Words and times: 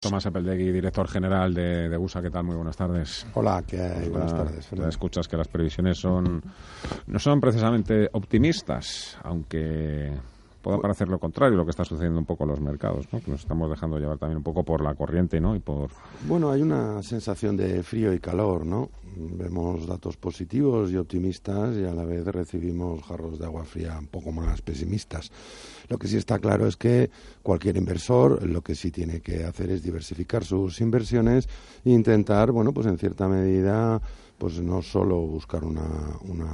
Tomás 0.00 0.24
Epeldegui, 0.26 0.70
director 0.70 1.08
general 1.08 1.52
de, 1.52 1.88
de 1.88 1.96
USA, 1.98 2.22
¿qué 2.22 2.30
tal? 2.30 2.44
Muy 2.44 2.54
buenas 2.54 2.76
tardes. 2.76 3.26
Hola, 3.34 3.64
¿qué 3.66 3.80
hay? 3.80 4.08
Buenas 4.08 4.32
tardes. 4.32 4.72
Escuchas 4.72 5.26
que 5.26 5.36
las 5.36 5.48
previsiones 5.48 5.98
son 5.98 6.40
no 7.08 7.18
son 7.18 7.40
precisamente 7.40 8.08
optimistas, 8.12 9.18
aunque 9.24 10.12
pueda 10.62 10.78
parecer 10.78 11.08
lo 11.08 11.18
contrario, 11.18 11.56
lo 11.56 11.64
que 11.64 11.70
está 11.70 11.84
sucediendo 11.84 12.18
un 12.18 12.26
poco 12.26 12.44
en 12.44 12.50
los 12.50 12.60
mercados, 12.60 13.06
¿no? 13.12 13.20
que 13.20 13.30
nos 13.30 13.40
estamos 13.40 13.70
dejando 13.70 13.98
llevar 13.98 14.18
también 14.18 14.38
un 14.38 14.42
poco 14.42 14.64
por 14.64 14.82
la 14.82 14.94
corriente 14.94 15.40
¿no? 15.40 15.54
y 15.54 15.60
por... 15.60 15.90
Bueno, 16.26 16.50
hay 16.50 16.62
una 16.62 17.02
sensación 17.02 17.56
de 17.56 17.82
frío 17.82 18.12
y 18.12 18.20
calor, 18.20 18.66
¿no? 18.66 18.90
Vemos 19.16 19.86
datos 19.86 20.16
positivos 20.16 20.90
y 20.90 20.96
optimistas 20.96 21.76
y 21.76 21.84
a 21.84 21.92
la 21.92 22.04
vez 22.04 22.24
recibimos 22.26 23.02
jarros 23.02 23.38
de 23.38 23.46
agua 23.46 23.64
fría 23.64 23.98
un 23.98 24.06
poco 24.06 24.32
más 24.32 24.62
pesimistas. 24.62 25.30
Lo 25.88 25.98
que 25.98 26.08
sí 26.08 26.16
está 26.16 26.38
claro 26.38 26.66
es 26.66 26.76
que 26.76 27.10
cualquier 27.42 27.76
inversor 27.76 28.46
lo 28.46 28.62
que 28.62 28.74
sí 28.74 28.90
tiene 28.90 29.20
que 29.20 29.44
hacer 29.44 29.70
es 29.70 29.82
diversificar 29.82 30.44
sus 30.44 30.80
inversiones 30.80 31.48
e 31.84 31.90
intentar, 31.90 32.52
bueno, 32.52 32.72
pues 32.72 32.86
en 32.86 32.98
cierta 32.98 33.28
medida, 33.28 34.00
pues 34.38 34.60
no 34.60 34.82
solo 34.82 35.18
buscar 35.18 35.64
una, 35.64 35.88
una 36.22 36.48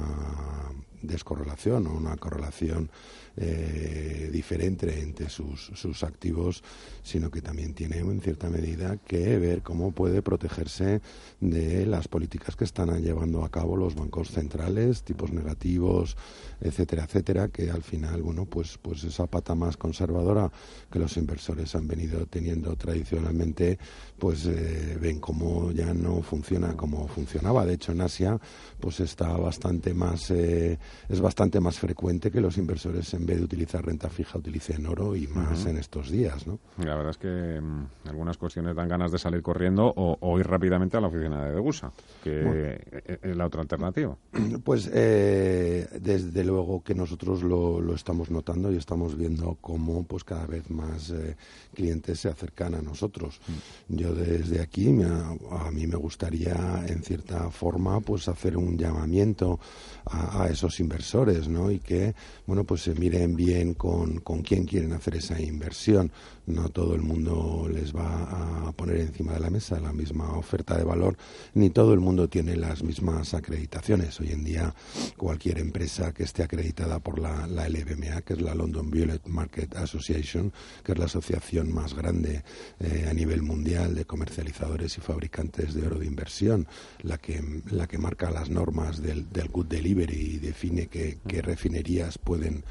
descorrelación 1.05 1.87
o 1.87 1.93
una 1.93 2.15
correlación 2.17 2.89
eh, 3.37 4.29
diferente 4.31 5.01
entre 5.01 5.29
sus, 5.29 5.71
sus 5.75 6.03
activos, 6.03 6.63
sino 7.03 7.29
que 7.29 7.41
también 7.41 7.73
tiene 7.73 7.97
en 7.97 8.21
cierta 8.21 8.49
medida 8.49 8.97
que 8.97 9.37
ver 9.37 9.61
cómo 9.61 9.91
puede 9.91 10.21
protegerse 10.21 11.01
de 11.41 11.85
las 11.85 12.07
políticas 12.07 12.55
que 12.55 12.63
están 12.63 12.89
llevando 13.01 13.43
a 13.43 13.49
cabo 13.49 13.75
los 13.75 13.95
bancos 13.95 14.31
centrales, 14.31 15.03
tipos 15.03 15.31
negativos, 15.31 16.15
etcétera, 16.61 17.03
etcétera, 17.03 17.47
que 17.49 17.69
al 17.69 17.83
final, 17.83 18.21
bueno, 18.21 18.45
pues, 18.45 18.77
pues 18.81 19.03
esa 19.03 19.27
pata 19.27 19.55
más 19.55 19.77
conservadora 19.77 20.51
que 20.91 20.99
los 20.99 21.17
inversores 21.17 21.75
han 21.75 21.87
venido 21.87 22.25
teniendo 22.27 22.75
tradicionalmente, 22.75 23.77
pues 24.17 24.45
eh, 24.45 24.97
ven 24.99 25.19
cómo 25.19 25.71
ya 25.71 25.93
no 25.93 26.21
funciona 26.21 26.75
como 26.75 27.07
funcionaba. 27.07 27.65
De 27.65 27.73
hecho, 27.73 27.91
en 27.91 28.01
Asia, 28.01 28.39
pues 28.79 28.99
está 28.99 29.35
bastante 29.37 29.93
más, 29.93 30.31
eh, 30.31 30.79
es 31.09 31.21
bastante 31.21 31.59
más 31.59 31.79
frecuente 31.79 32.31
que 32.31 32.41
los 32.41 32.57
inversores 32.57 33.13
en 33.13 33.25
vez 33.25 33.37
de 33.37 33.43
utilizar 33.43 33.85
renta 33.85 34.09
fija 34.09 34.37
utilicen 34.37 34.85
oro 34.85 35.15
y 35.15 35.27
más 35.27 35.65
en 35.65 35.77
estos 35.77 36.09
días, 36.09 36.47
¿no? 36.47 36.59
La 36.77 36.95
verdad 36.95 37.11
es 37.11 37.17
que 37.17 37.61
mm, 37.61 38.07
algunas 38.07 38.37
cuestiones 38.37 38.75
dan 38.75 38.89
ganas 38.89 39.11
de 39.11 39.17
salir 39.17 39.41
corriendo 39.41 39.93
o, 39.95 40.39
ir 40.39 40.47
rápidamente 40.47 40.97
a 40.97 41.01
la 41.01 41.07
oficina 41.07 41.45
de 41.45 41.53
Degusa, 41.53 41.91
que 42.23 42.81
es 43.21 43.35
la 43.35 43.45
otra 43.45 43.61
alternativa. 43.61 44.15
Pues 44.63 44.89
eh, 44.91 45.87
desde 45.99 46.43
luego 46.43 46.81
que 46.81 46.95
nosotros 46.95 47.43
lo, 47.43 47.81
lo, 47.81 47.93
estamos 47.93 48.31
notando 48.31 48.71
y 48.71 48.77
estamos 48.77 49.15
viendo 49.15 49.57
cómo 49.61 50.03
pues 50.03 50.23
cada 50.23 50.45
vez 50.47 50.69
más 50.69 51.11
eh, 51.11 51.35
clientes 51.73 52.19
se 52.19 52.29
acercan 52.29 52.73
a 52.75 52.81
nosotros. 52.81 53.39
Mm. 53.47 53.95
Yo 53.95 54.15
desde 54.15 54.61
aquí 54.61 54.85
a, 55.03 55.71
mí 55.71 55.87
me 55.87 55.95
gustaría 55.95 56.83
en 56.87 57.03
cierta 57.03 57.49
forma 57.51 57.99
pues 58.01 58.27
hacer 58.27 58.57
un 58.57 58.77
llamamiento 58.77 59.59
a, 60.05 60.43
a 60.43 60.49
esos 60.49 60.74
inversores, 60.79 61.47
¿no? 61.47 61.71
Y 61.71 61.79
que 61.79 62.15
bueno 62.45 62.63
pues 62.63 62.81
se 62.81 62.93
mire 62.95 63.25
bien 63.27 63.73
con, 63.73 64.19
con 64.19 64.41
quién 64.41 64.65
quieren 64.65 64.93
hacer 64.93 65.15
esa 65.15 65.41
inversión. 65.41 66.11
No 66.47 66.69
todo 66.69 66.93
el 66.93 67.01
mundo 67.01 67.67
les 67.71 67.95
va 67.95 68.67
a 68.67 68.71
poner 68.73 68.97
encima 68.97 69.33
de 69.33 69.39
la 69.39 69.49
mesa 69.49 69.79
la 69.79 69.91
misma 69.91 70.37
oferta 70.37 70.77
de 70.77 70.83
valor, 70.83 71.17
ni 71.55 71.71
todo 71.71 71.93
el 71.93 71.99
mundo 71.99 72.29
tiene 72.29 72.55
las 72.55 72.83
mismas 72.83 73.33
acreditaciones. 73.33 74.19
Hoy 74.19 74.31
en 74.31 74.43
día, 74.43 74.75
cualquier 75.17 75.59
empresa 75.59 76.13
que 76.13 76.23
esté 76.23 76.43
acreditada 76.43 76.99
por 76.99 77.19
la, 77.19 77.47
la 77.47 77.67
LBMA, 77.67 78.21
que 78.21 78.33
es 78.33 78.41
la 78.41 78.53
London 78.53 78.91
Violet 78.91 79.25
Market 79.25 79.75
Association, 79.75 80.53
que 80.83 80.91
es 80.91 80.97
la 80.97 81.05
asociación 81.05 81.73
más 81.73 81.95
grande 81.95 82.43
eh, 82.79 83.07
a 83.09 83.13
nivel 83.13 83.41
mundial 83.41 83.95
de 83.95 84.05
comercializadores 84.05 84.97
y 84.97 85.01
fabricantes 85.01 85.73
de 85.73 85.87
oro 85.87 85.99
de 85.99 86.05
inversión, 86.05 86.67
la 87.01 87.17
que, 87.17 87.43
la 87.71 87.87
que 87.87 87.97
marca 87.97 88.29
las 88.29 88.49
normas 88.49 89.01
del, 89.01 89.31
del 89.31 89.49
Good 89.49 89.67
Delivery 89.67 90.35
y 90.35 90.37
define 90.65 90.87
qué, 90.87 91.17
qué 91.27 91.41
refinerías 91.41 92.17
pueden 92.17 92.63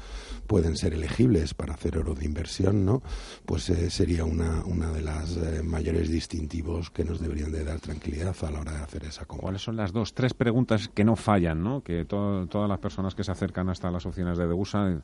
pueden 0.45 0.75
ser 0.77 0.93
elegibles 0.93 1.53
para 1.53 1.73
hacer 1.73 1.97
oro 1.97 2.13
de 2.13 2.25
inversión, 2.25 2.85
¿no? 2.85 3.01
Pues 3.45 3.69
eh, 3.69 3.89
sería 3.89 4.25
una, 4.25 4.63
una 4.65 4.91
de 4.91 5.01
las 5.01 5.37
eh, 5.37 5.61
mayores 5.63 6.09
distintivos 6.09 6.89
que 6.91 7.03
nos 7.03 7.19
deberían 7.19 7.51
de 7.51 7.63
dar 7.63 7.79
tranquilidad 7.79 8.35
a 8.41 8.51
la 8.51 8.61
hora 8.61 8.71
de 8.73 8.79
hacer 8.79 9.03
esa 9.05 9.25
compra. 9.25 9.43
¿Cuáles 9.43 9.61
son 9.61 9.75
las 9.75 9.91
dos, 9.91 10.13
tres 10.13 10.33
preguntas 10.33 10.87
que 10.87 11.03
no 11.03 11.15
fallan, 11.15 11.63
¿no? 11.63 11.81
Que 11.81 12.05
todas 12.05 12.69
las 12.69 12.79
personas 12.79 13.15
que 13.15 13.23
se 13.23 13.31
acercan 13.31 13.69
hasta 13.69 13.91
las 13.91 14.05
oficinas 14.05 14.37
de 14.37 14.47
Degusa, 14.47 15.01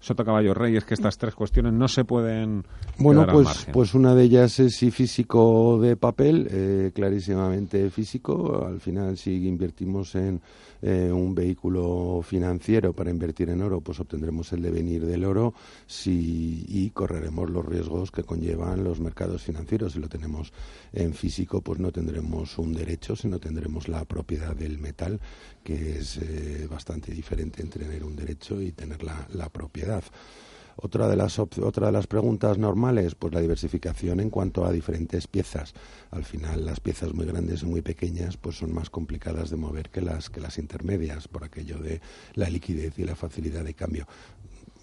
Soto 0.00 0.24
Caballo 0.24 0.54
Rey, 0.54 0.76
es 0.76 0.84
que 0.84 0.94
estas 0.94 1.18
tres 1.18 1.34
cuestiones 1.34 1.72
no 1.72 1.88
se 1.88 2.04
pueden 2.04 2.64
Bueno, 2.98 3.26
pues, 3.26 3.68
pues 3.72 3.94
una 3.94 4.14
de 4.14 4.24
ellas 4.24 4.58
es 4.58 4.76
si 4.76 4.90
físico 4.90 5.78
de 5.80 5.96
papel, 5.96 6.48
eh, 6.50 6.90
clarísimamente 6.94 7.88
físico. 7.90 8.66
Al 8.66 8.80
final, 8.80 9.16
si 9.16 9.46
invertimos 9.46 10.14
en 10.14 10.40
un 10.82 11.34
vehículo 11.34 12.22
financiero 12.30 12.92
para 12.92 13.10
invertir 13.10 13.50
en 13.50 13.60
oro, 13.60 13.80
pues 13.80 13.98
obtendremos 13.98 14.52
el 14.52 14.62
de 14.62 14.70
venir 14.70 15.04
del 15.04 15.24
oro 15.24 15.52
si, 15.88 16.64
y 16.68 16.90
correremos 16.90 17.50
los 17.50 17.66
riesgos 17.66 18.12
que 18.12 18.22
conllevan 18.22 18.84
los 18.84 19.00
mercados 19.00 19.42
financieros. 19.42 19.94
Si 19.94 19.98
lo 19.98 20.08
tenemos 20.08 20.52
en 20.92 21.12
físico, 21.12 21.60
pues 21.60 21.80
no 21.80 21.90
tendremos 21.90 22.56
un 22.58 22.72
derecho, 22.72 23.16
sino 23.16 23.40
tendremos 23.40 23.88
la 23.88 24.04
propiedad 24.04 24.54
del 24.54 24.78
metal, 24.78 25.20
que 25.64 25.98
es 25.98 26.18
eh, 26.18 26.68
bastante 26.70 27.10
diferente 27.10 27.62
entre 27.62 27.84
tener 27.84 28.04
un 28.04 28.14
derecho 28.14 28.60
y 28.60 28.70
tener 28.70 29.02
la 29.02 29.48
propiedad. 29.48 30.04
Otra 30.82 31.08
de, 31.08 31.16
las 31.16 31.36
de 31.36 31.92
las 31.92 32.06
preguntas 32.06 32.56
normales, 32.56 33.14
pues 33.14 33.34
la 33.34 33.40
diversificación 33.40 34.18
en 34.18 34.30
cuanto 34.30 34.64
a 34.64 34.72
diferentes 34.72 35.26
piezas. 35.26 35.74
Al 36.10 36.24
final, 36.24 36.64
las 36.64 36.80
piezas 36.80 37.12
muy 37.12 37.26
grandes 37.26 37.62
y 37.62 37.66
muy 37.66 37.82
pequeñas 37.82 38.38
pues 38.38 38.56
son 38.56 38.72
más 38.72 38.88
complicadas 38.88 39.50
de 39.50 39.56
mover 39.56 39.90
que 39.90 40.00
las, 40.00 40.30
que 40.30 40.40
las 40.40 40.56
intermedias, 40.56 41.28
por 41.28 41.44
aquello 41.44 41.78
de 41.78 42.00
la 42.34 42.48
liquidez 42.48 42.98
y 42.98 43.04
la 43.04 43.14
facilidad 43.14 43.62
de 43.62 43.74
cambio. 43.74 44.06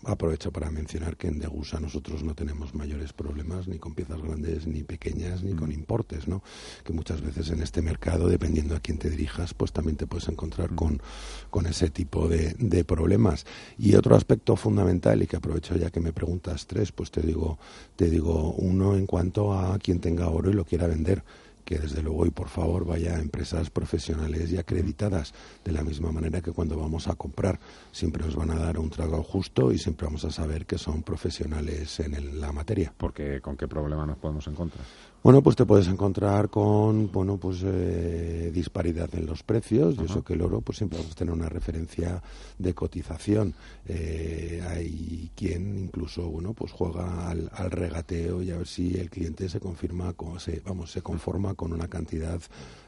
Aprovecho 0.03 0.51
para 0.51 0.69
mencionar 0.69 1.17
que 1.17 1.27
en 1.27 1.39
Degusa 1.39 1.79
nosotros 1.79 2.23
no 2.23 2.35
tenemos 2.35 2.75
mayores 2.75 3.13
problemas 3.13 3.67
ni 3.67 3.79
con 3.79 3.95
piezas 3.95 4.21
grandes 4.21 4.67
ni 4.67 4.83
pequeñas 4.83 5.43
ni 5.43 5.53
con 5.53 5.69
mm. 5.69 5.73
importes, 5.73 6.27
¿no? 6.27 6.43
Que 6.83 6.93
muchas 6.93 7.21
veces 7.21 7.49
en 7.49 7.61
este 7.61 7.81
mercado, 7.81 8.29
dependiendo 8.29 8.75
a 8.75 8.79
quién 8.79 8.99
te 8.99 9.09
dirijas, 9.09 9.53
pues 9.53 9.71
también 9.71 9.97
te 9.97 10.07
puedes 10.07 10.29
encontrar 10.29 10.75
con, 10.75 11.01
con 11.49 11.65
ese 11.65 11.89
tipo 11.89 12.27
de, 12.27 12.55
de 12.59 12.83
problemas. 12.83 13.45
Y 13.77 13.95
otro 13.95 14.15
aspecto 14.15 14.55
fundamental 14.55 15.21
y 15.21 15.27
que 15.27 15.37
aprovecho 15.37 15.75
ya 15.75 15.89
que 15.89 15.99
me 15.99 16.13
preguntas 16.13 16.67
tres, 16.67 16.91
pues 16.91 17.11
te 17.11 17.21
digo, 17.21 17.57
te 17.95 18.09
digo 18.09 18.53
uno 18.53 18.95
en 18.95 19.07
cuanto 19.07 19.53
a 19.53 19.79
quien 19.79 19.99
tenga 19.99 20.29
oro 20.29 20.51
y 20.51 20.53
lo 20.53 20.65
quiera 20.65 20.87
vender 20.87 21.23
que 21.67 21.77
desde 21.77 22.01
luego 22.01 22.25
y 22.25 22.29
por 22.29 22.47
favor 22.47 22.85
vaya 22.85 23.17
a 23.17 23.19
empresas 23.19 23.69
profesionales 23.69 24.49
y 24.53 24.57
acreditadas, 24.57 25.33
de 25.65 25.73
la 25.73 25.83
misma 25.83 26.13
manera 26.13 26.41
que 26.41 26.53
cuando 26.53 26.79
vamos 26.79 27.09
a 27.09 27.15
comprar 27.15 27.59
siempre 27.91 28.23
nos 28.23 28.37
van 28.37 28.51
a 28.51 28.55
dar 28.55 28.79
un 28.79 28.89
trago 28.89 29.21
justo 29.21 29.73
y 29.73 29.77
siempre 29.77 30.05
vamos 30.05 30.23
a 30.23 30.31
saber 30.31 30.65
que 30.65 30.77
son 30.77 31.03
profesionales 31.03 31.99
en 31.99 32.39
la 32.39 32.53
materia. 32.53 32.93
Porque 32.97 33.41
¿con 33.41 33.57
qué 33.57 33.67
problema 33.67 34.05
nos 34.05 34.17
podemos 34.17 34.47
encontrar? 34.47 34.85
Bueno, 35.27 35.41
pues 35.41 35.57
te 35.57 35.65
puedes 35.65 35.89
encontrar 35.89 36.49
con, 36.49 37.11
bueno, 37.11 37.35
pues 37.37 37.61
eh, 37.65 38.49
disparidad 38.53 39.13
en 39.13 39.25
los 39.25 39.43
precios. 39.43 39.97
y 39.99 40.05
eso 40.05 40.23
que 40.23 40.35
el 40.35 40.41
oro, 40.41 40.61
pues 40.61 40.77
siempre 40.77 40.99
vamos 40.99 41.11
a 41.11 41.15
tener 41.15 41.33
una 41.33 41.49
referencia 41.49 42.21
de 42.57 42.73
cotización. 42.73 43.53
Eh, 43.85 44.63
hay 44.65 45.29
quien 45.35 45.77
incluso, 45.79 46.29
bueno, 46.29 46.53
pues 46.53 46.71
juega 46.71 47.29
al, 47.29 47.49
regateo 47.71 48.41
y 48.41 48.51
a 48.51 48.57
ver 48.57 48.67
si 48.67 48.97
el 48.97 49.09
cliente 49.09 49.49
se 49.49 49.59
confirma, 49.59 50.13
con, 50.13 50.39
se, 50.39 50.61
vamos, 50.65 50.91
se 50.91 51.01
conforma 51.01 51.55
con 51.57 51.73
una 51.73 51.89
cantidad 51.89 52.41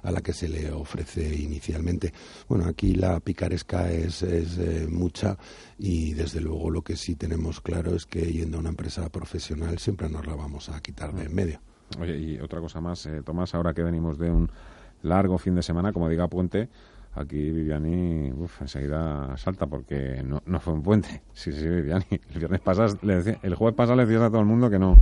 a 0.04 0.12
la 0.12 0.22
que 0.22 0.32
se 0.32 0.48
le 0.48 0.72
ofrece 0.72 1.36
inicialmente. 1.36 2.14
Bueno, 2.48 2.66
aquí 2.66 2.96
la 2.96 3.20
picaresca 3.20 3.92
es, 3.92 4.22
es 4.24 4.58
eh, 4.58 4.88
mucha 4.90 5.38
y 5.78 6.14
desde 6.14 6.40
luego 6.40 6.70
lo 6.70 6.82
que 6.82 6.96
sí 6.96 7.16
tenemos 7.16 7.60
claro 7.60 7.94
es 7.94 8.06
que 8.06 8.32
yendo 8.32 8.56
a 8.56 8.60
una 8.62 8.70
empresa 8.70 9.10
profesional 9.10 9.78
siempre 9.80 10.10
nos 10.10 10.26
la 10.26 10.36
vamos 10.36 10.70
a 10.70 10.80
quitar 10.80 11.14
de 11.14 11.24
en 11.24 11.36
medio. 11.36 11.60
Oye, 12.00 12.18
y 12.18 12.40
otra 12.40 12.60
cosa 12.60 12.80
más, 12.80 13.06
eh, 13.08 13.22
Tomás, 13.24 13.54
ahora 13.56 13.74
que 13.74 13.84
venimos 13.84 14.18
de 14.18 14.30
un 14.30 14.50
largo 15.02 15.38
fin 15.38 15.56
de 15.56 15.64
semana, 15.64 15.92
como 15.92 16.08
diga 16.08 16.28
Puente, 16.28 16.70
aquí 17.14 17.52
Viviani 17.52 18.32
uf, 18.32 18.62
enseguida 18.62 19.36
salta 19.38 19.68
porque 19.68 20.24
no, 20.24 20.42
no 20.46 20.60
fue 20.60 20.74
un 20.74 20.84
puente. 20.84 21.22
Sí, 21.34 21.52
sí, 21.52 21.68
Viviani. 21.68 22.06
El 22.12 22.40
viernes 22.40 22.62
pasado, 22.62 22.98
le 23.02 23.16
decía, 23.16 23.40
el 23.44 23.56
jueves 23.56 23.76
pasado 23.76 23.96
le 23.96 24.06
decías 24.06 24.24
a 24.24 24.30
todo 24.30 24.42
el 24.42 24.46
mundo 24.46 24.70
que 24.70 24.80
no, 24.80 24.96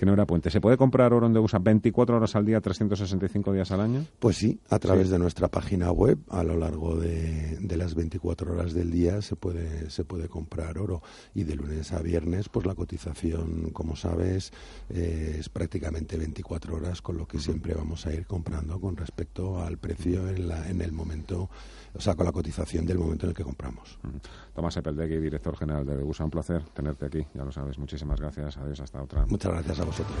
que 0.00 0.06
no 0.06 0.14
era 0.14 0.24
puente. 0.24 0.48
¿Se 0.50 0.62
puede 0.62 0.78
comprar 0.78 1.12
oro 1.12 1.26
en 1.26 1.34
Degusa 1.34 1.58
24 1.58 2.16
horas 2.16 2.34
al 2.34 2.46
día, 2.46 2.58
365 2.62 3.52
días 3.52 3.70
al 3.70 3.82
año? 3.82 4.06
Pues 4.18 4.38
sí, 4.38 4.58
a 4.70 4.78
través 4.78 5.10
de 5.10 5.18
nuestra 5.18 5.48
página 5.48 5.92
web, 5.92 6.18
a 6.30 6.42
lo 6.42 6.56
largo 6.56 6.96
de, 6.96 7.58
de, 7.60 7.76
las 7.76 7.94
24 7.94 8.52
horas 8.52 8.72
del 8.72 8.90
día 8.90 9.20
se 9.20 9.36
puede, 9.36 9.90
se 9.90 10.04
puede 10.04 10.28
comprar 10.28 10.78
oro. 10.78 11.02
Y 11.34 11.44
de 11.44 11.54
lunes 11.54 11.92
a 11.92 12.00
viernes, 12.00 12.48
pues 12.48 12.64
la 12.64 12.74
cotización, 12.74 13.72
como 13.74 13.94
sabes, 13.94 14.52
eh, 14.88 15.36
es 15.38 15.50
prácticamente 15.50 16.16
24 16.16 16.76
horas, 16.76 17.02
con 17.02 17.18
lo 17.18 17.26
que 17.26 17.38
siempre 17.38 17.74
vamos 17.74 18.06
a 18.06 18.14
ir 18.14 18.24
comprando 18.24 18.80
con 18.80 18.96
respecto 18.96 19.62
al 19.62 19.76
precio 19.76 20.28
en, 20.30 20.48
la, 20.48 20.66
en 20.70 20.80
el 20.80 20.92
momento 20.92 21.49
o 21.94 22.00
sea, 22.00 22.14
con 22.14 22.24
la 22.24 22.32
cotización 22.32 22.86
del 22.86 22.98
momento 22.98 23.26
en 23.26 23.30
el 23.30 23.36
que 23.36 23.44
compramos. 23.44 23.98
Tomás 24.54 24.76
Epeldegui, 24.76 25.16
director 25.16 25.56
general 25.56 25.84
de 25.84 25.96
Degusa, 25.96 26.24
un 26.24 26.30
placer 26.30 26.62
tenerte 26.72 27.06
aquí, 27.06 27.26
ya 27.34 27.44
lo 27.44 27.52
sabes. 27.52 27.78
Muchísimas 27.78 28.20
gracias. 28.20 28.56
Adiós, 28.56 28.80
hasta 28.80 29.02
otra. 29.02 29.26
Muchas 29.26 29.52
gracias 29.52 29.80
a 29.80 29.84
vosotros. 29.84 30.16